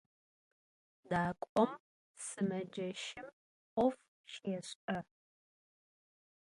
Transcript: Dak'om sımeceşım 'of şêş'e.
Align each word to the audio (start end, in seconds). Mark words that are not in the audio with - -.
Dak'om 1.09 1.71
sımeceşım 2.25 3.27
'of 3.75 3.95
şêş'e. 4.33 4.99